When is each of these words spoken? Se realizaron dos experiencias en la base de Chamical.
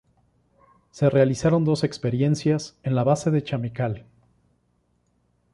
Se 0.89 1.11
realizaron 1.11 1.63
dos 1.63 1.83
experiencias 1.83 2.75
en 2.81 2.95
la 2.95 3.03
base 3.03 3.29
de 3.29 3.43
Chamical. 3.43 4.07